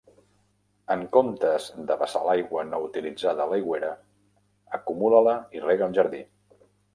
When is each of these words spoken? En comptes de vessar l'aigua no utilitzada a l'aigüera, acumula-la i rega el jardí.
En 0.93 1.01
comptes 1.17 1.67
de 1.91 1.97
vessar 1.99 2.21
l'aigua 2.27 2.63
no 2.69 2.79
utilitzada 2.85 3.45
a 3.45 3.47
l'aigüera, 3.53 3.93
acumula-la 4.79 5.37
i 5.59 5.63
rega 5.69 5.89
el 5.91 5.97
jardí. 6.01 6.25